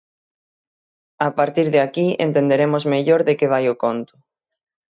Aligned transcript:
A 1.25 1.29
partir 1.37 1.65
de 1.73 1.79
aquí 1.85 2.07
entenderemos 2.27 2.83
mellor 2.93 3.21
de 3.27 3.33
que 3.39 3.51
vai 3.53 3.65
o 3.73 3.79
conto... 3.83 4.13